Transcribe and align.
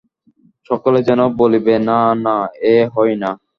সকলে 0.69 0.99
যেন 1.07 1.21
বলিবে-না, 1.39 1.97
না, 2.25 2.35
এ 2.67 2.85
হয় 2.93 3.15
না! 3.23 3.29